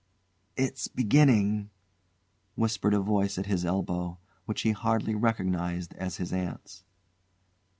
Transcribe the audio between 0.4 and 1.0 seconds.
"It's